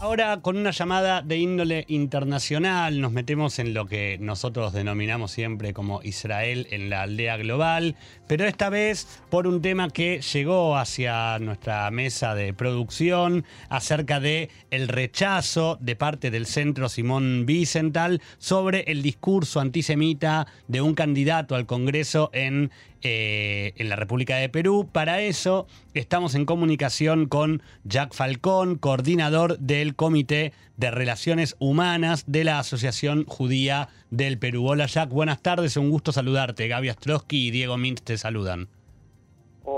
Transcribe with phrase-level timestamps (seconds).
[0.00, 5.72] Ahora con una llamada de índole internacional nos metemos en lo que nosotros denominamos siempre
[5.74, 7.96] como Israel en la aldea global,
[8.28, 14.50] pero esta vez por un tema que llegó hacia nuestra mesa de producción acerca de
[14.70, 21.56] el rechazo de parte del Centro Simón Wiesenthal sobre el discurso antisemita de un candidato
[21.56, 22.70] al Congreso en
[23.02, 24.88] eh, en la República de Perú.
[24.90, 32.44] Para eso estamos en comunicación con Jack Falcón, coordinador del Comité de Relaciones Humanas de
[32.44, 34.68] la Asociación Judía del Perú.
[34.68, 36.68] Hola Jack, buenas tardes, un gusto saludarte.
[36.68, 38.68] Gaby Astrosky y Diego Mintz te saludan.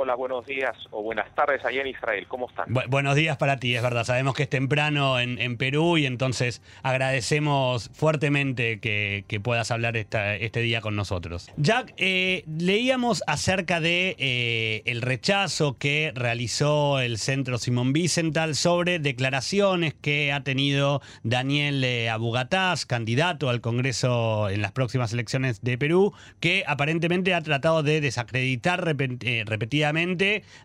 [0.03, 2.25] Hola, buenos días o buenas tardes allá en Israel.
[2.27, 2.73] ¿Cómo están?
[2.89, 4.05] buenos días para ti, es verdad.
[4.05, 10.81] Sabemos que es temprano en, Perú y entonces agradecemos fuertemente que, puedas hablar este día
[10.81, 11.51] con nosotros.
[11.59, 19.01] Jack, eh, leíamos acerca de eh, el rechazo que realizó el Centro Simón Wiesenthal sobre
[19.01, 25.77] declaraciones que ha tenido Daniel eh, Abugataz, candidato al Congreso en las próximas elecciones de
[25.77, 28.83] Perú, que aparentemente ha tratado de desacreditar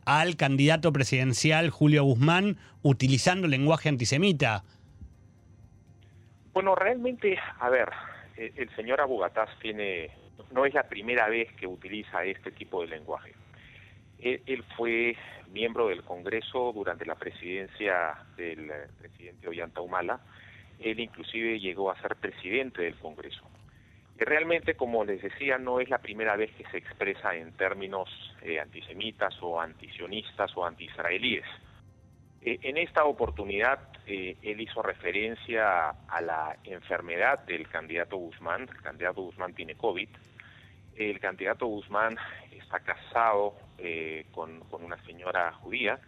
[0.05, 4.63] al candidato presidencial Julio Guzmán utilizando lenguaje antisemita.
[6.53, 7.89] Bueno, realmente, a ver,
[8.37, 10.11] eh, el señor Abugataz tiene,
[10.51, 13.33] no es la primera vez que utiliza este tipo de lenguaje.
[14.19, 15.15] Él, fue
[15.51, 20.19] miembro del Congreso durante la presidencia del eh, presidente Ollanta Humala.
[20.79, 23.43] Él inclusive llegó a ser presidente del Congreso
[24.17, 28.09] que realmente, como les decía, no es la primera vez que se expresa en términos
[28.41, 31.45] eh, antisemitas o antisionistas o antiisraelíes.
[32.41, 38.61] Eh, en esta oportunidad, eh, él hizo referencia a la enfermedad del candidato Guzmán.
[38.61, 40.09] El candidato Guzmán tiene COVID.
[40.95, 42.16] El candidato Guzmán
[42.52, 43.55] está casado
[44.31, 46.00] con, una señora judía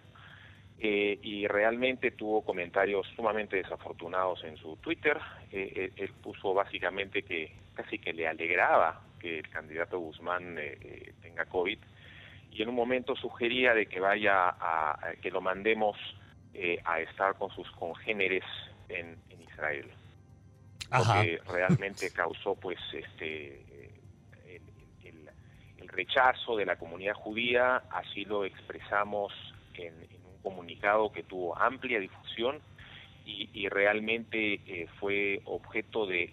[0.80, 5.18] y realmente tuvo comentarios sumamente desafortunados en su Twitter.
[5.52, 11.46] él puso básicamente que casi que le alegraba que el candidato Guzmán eh, eh, tenga
[11.46, 11.80] COVID
[12.52, 15.98] y en un momento sugería de que vaya a, que lo mandemos
[16.54, 18.44] eh, a estar con sus congéneres
[18.90, 19.18] en,
[19.48, 19.90] Israel
[20.92, 21.24] Ajá.
[21.24, 23.66] que realmente causó pues este
[25.04, 29.34] el, rechazo de la comunidad judía así lo expresamos
[29.74, 29.94] en
[30.50, 32.60] comunicado que tuvo amplia difusión
[33.26, 36.32] y, realmente eh, fue objeto de,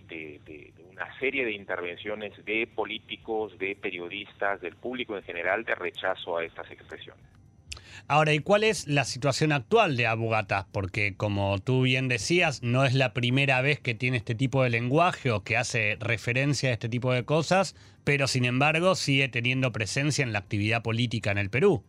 [0.93, 6.45] una serie de intervenciones de políticos, de periodistas, del público en general de rechazo a
[6.45, 7.25] estas expresiones.
[8.07, 10.67] Ahora, ¿y cuál es la situación actual de Abogata?
[10.73, 14.71] Porque como tú bien decías, no es la primera vez que tiene este tipo de
[14.71, 17.75] lenguaje o que hace referencia a este tipo de cosas,
[18.05, 21.83] pero sin embargo sigue teniendo presencia en la actividad política en el Perú.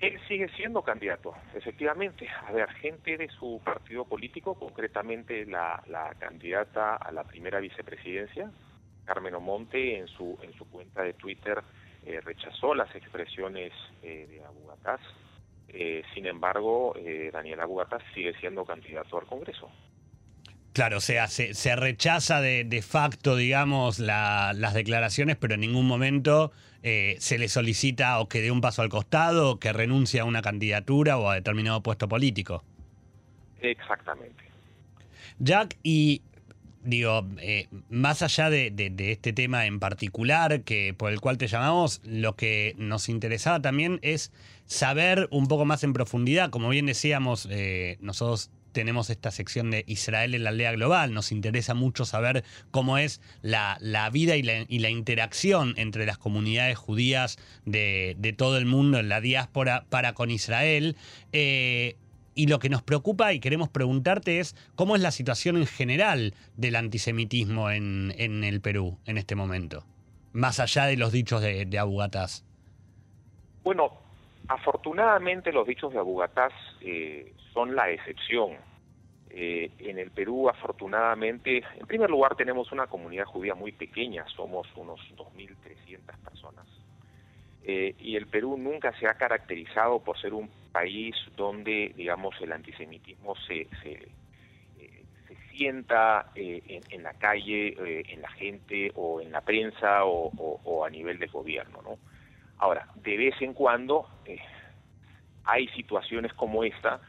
[0.00, 2.28] Él sigue siendo candidato, efectivamente.
[2.46, 5.82] A ver, gente de su partido político, concretamente la,
[6.18, 8.50] candidata a la primera vicepresidencia,
[9.04, 11.62] Carmen Omonte, en su, en su cuenta de Twitter
[12.06, 13.72] eh, rechazó las expresiones
[14.02, 15.00] eh, de Abugataz.
[15.68, 16.94] Eh, sin embargo,
[17.32, 19.68] Daniel Abugataz sigue siendo candidato al Congreso.
[20.78, 26.52] Claro, o sea, se, rechaza de, facto, digamos, las declaraciones, pero en ningún momento
[26.84, 30.24] eh, se le solicita o que dé un paso al costado, o que renuncie a
[30.24, 32.62] una candidatura o a determinado puesto político.
[33.60, 34.44] Exactamente.
[35.40, 36.22] Jack, y
[36.84, 42.00] digo, eh, más allá de, este tema en particular que por el cual te llamamos,
[42.04, 44.30] lo que nos interesaba también es
[44.66, 49.84] saber un poco más en profundidad, como bien decíamos, eh, nosotros tenemos esta sección de
[49.86, 51.12] Israel en la aldea global.
[51.12, 53.78] Nos interesa mucho saber cómo es la,
[54.12, 59.84] vida y la, interacción entre las comunidades judías de, todo el mundo en la diáspora
[59.88, 60.96] para con Israel.
[61.32, 61.96] Eh,
[62.34, 66.34] y lo que nos preocupa y queremos preguntarte es cómo es la situación en general
[66.56, 69.84] del antisemitismo en, el Perú en este momento,
[70.32, 72.44] más allá de los dichos de, de Abugataz.
[73.64, 74.07] Bueno,
[74.48, 78.56] afortunadamente los dichos de Abugataz eh, son la excepción.
[79.30, 84.66] Eh, en el Perú, afortunadamente, en primer lugar tenemos una comunidad judía muy pequeña, somos
[84.74, 86.66] unos 2.300 personas.
[87.62, 92.52] Eh, y el Perú nunca se ha caracterizado por ser un país donde, digamos, el
[92.52, 94.08] antisemitismo se, se,
[94.78, 95.04] eh,
[95.50, 101.30] sienta en, la calle, en la gente o en la prensa o, a nivel del
[101.30, 101.98] gobierno, ¿no?
[102.58, 104.08] Ahora, de vez en cuando
[105.44, 107.00] hay situaciones como esta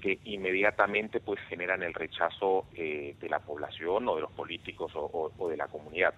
[0.00, 5.48] que inmediatamente pues generan el rechazo eh, de la población o de los políticos o,
[5.48, 6.14] de la comunidad.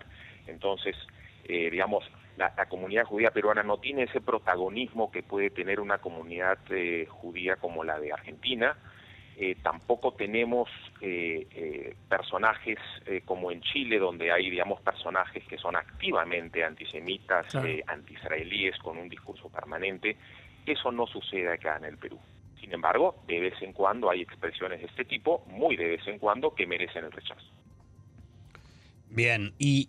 [0.47, 0.97] Entonces,
[1.45, 2.05] eh, digamos,
[2.37, 7.57] la, comunidad judía peruana no tiene ese protagonismo que puede tener una comunidad eh, judía
[7.57, 8.77] como la de Argentina.
[9.63, 10.69] Tampoco tenemos
[12.09, 12.79] personajes
[13.25, 17.55] como en Chile, donde hay, digamos, personajes que son activamente antisemitas,
[17.87, 20.17] anti-israelíes, con un discurso permanente.
[20.67, 22.19] Eso no sucede acá en el Perú.
[22.61, 26.19] Sin embargo, de vez en cuando hay expresiones de este tipo, muy de vez en
[26.19, 27.47] cuando, que merecen el rechazo.
[29.09, 29.89] Bien, y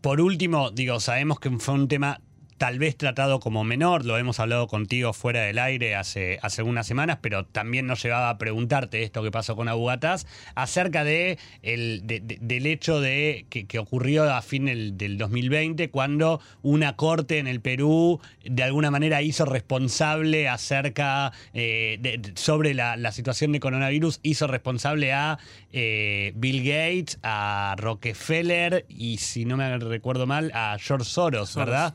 [0.00, 2.20] por último, digo, sabemos que fue un tema
[2.62, 6.86] tal vez tratado como menor, lo hemos hablado contigo fuera del aire hace, hace unas
[6.86, 12.02] semanas, pero también nos llevaba a preguntarte esto que pasó con Abugatás, acerca de el,
[12.06, 18.20] del hecho de que, ocurrió a fin del, 2020, cuando una corte en el Perú
[18.44, 25.40] de alguna manera hizo responsable acerca eh, sobre la, situación de coronavirus, hizo responsable a
[25.72, 31.56] eh, Bill Gates, a Rockefeller y si no me recuerdo mal, a George Soros.
[31.56, 31.92] ¿verdad?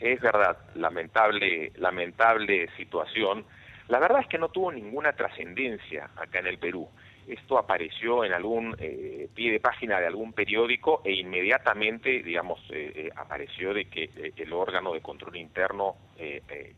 [0.00, 3.44] Es verdad, lamentable, lamentable situación.
[3.88, 6.88] La verdad es que no tuvo ninguna trascendencia acá en el Perú.
[7.26, 12.92] Esto apareció en algún eh, pie de página de algún periódico e inmediatamente, digamos, eh,
[12.94, 15.96] eh, apareció de que el órgano de control interno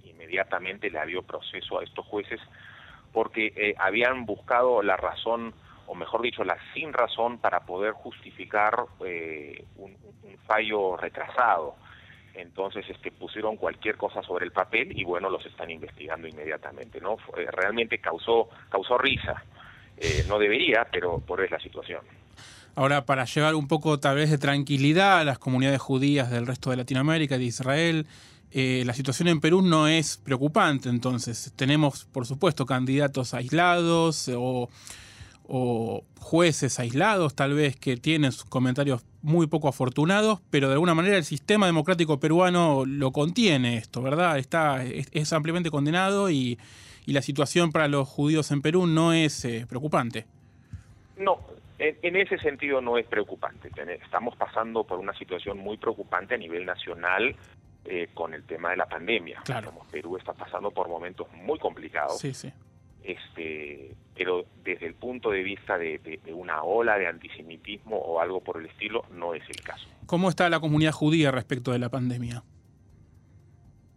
[0.04, 2.40] inmediatamente le abrió proceso a estos jueces
[3.12, 5.54] porque habían buscado la razón,
[5.86, 9.96] o mejor dicho, la sin razón para poder justificar un
[10.46, 11.76] fallo retrasado
[12.40, 17.16] entonces este pusieron cualquier cosa sobre el papel y bueno los están investigando inmediatamente no
[17.36, 19.42] eh, realmente causó causó risa.
[19.96, 22.00] Eh, no debería pero por es la situación.
[22.74, 26.70] Ahora para llevar un poco tal vez de tranquilidad a las comunidades judías del resto
[26.70, 28.06] de Latinoamérica de Israel
[28.52, 31.52] eh, la situación en Perú no es preocupante entonces.
[31.54, 34.68] Tenemos por supuesto candidatos aislados o
[35.52, 40.94] o jueces aislados tal vez que tienen sus comentarios muy poco afortunados, pero de alguna
[40.94, 44.38] manera el sistema democrático peruano lo contiene esto, ¿verdad?
[44.38, 46.58] Está, es, ampliamente condenado y,
[47.06, 50.26] la situación para los judíos en Perú no es eh, preocupante.
[51.16, 51.40] No,
[51.80, 53.68] en, ese sentido no es preocupante.
[54.00, 57.34] Estamos pasando por una situación muy preocupante a nivel nacional
[57.84, 59.40] eh, con el tema de la pandemia.
[59.44, 59.72] Claro.
[59.90, 62.20] Perú está pasando por momentos muy complicados.
[62.20, 62.52] Sí, sí
[63.04, 68.58] este, pero desde el punto de vista de, una ola de antisemitismo o algo por
[68.60, 69.88] el estilo, no es el caso.
[70.06, 72.42] ¿Cómo está la comunidad judía respecto de la pandemia?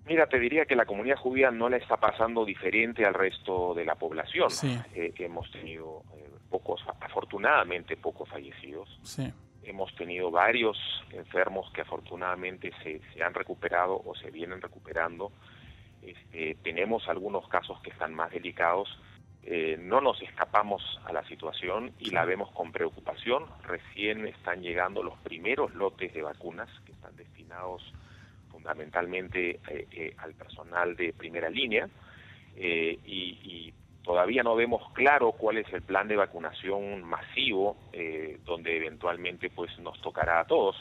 [0.06, 3.86] Mira, te diría que la comunidad judía no la está pasando diferente al resto de
[3.86, 4.50] la población.
[4.94, 9.00] Eh, hemos tenido eh, pocos, afortunadamente pocos fallecidos.
[9.64, 10.78] Hemos tenido varios
[11.12, 15.32] enfermos que afortunadamente se, se han recuperado o se vienen recuperando.
[16.06, 18.90] Este, tenemos algunos casos que están más delicados,
[19.46, 23.46] eh, no nos escapamos a la situación y la vemos con preocupación.
[23.64, 27.84] Recién están llegando los primeros lotes de vacunas que están destinados
[28.50, 31.90] fundamentalmente eh, eh, al personal de primera línea
[32.56, 33.74] y, y,
[34.04, 37.78] todavía no vemos claro cuál es el plan de vacunación masivo
[38.44, 40.76] donde eventualmente pues nos tocará a todos,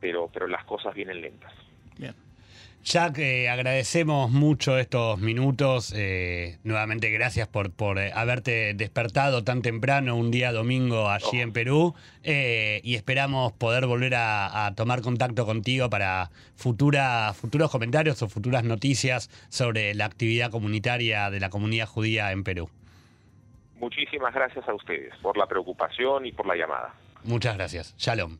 [0.00, 1.52] pero, pero las cosas vienen lentas.
[1.98, 2.14] Bien.
[2.84, 5.94] Jack, eh, agradecemos mucho estos minutos.
[5.96, 11.54] Eh, nuevamente, gracias por, por eh, haberte despertado tan temprano un día domingo allí en
[11.54, 11.94] Perú.
[12.22, 19.30] y esperamos poder volver a, tomar contacto contigo para futura, futuros comentarios o futuras noticias
[19.48, 22.68] sobre la actividad comunitaria de la comunidad judía en Perú.
[23.80, 26.94] Muchísimas gracias a ustedes por la preocupación y por la llamada.
[27.24, 27.94] Muchas gracias.
[27.96, 28.36] Shalom.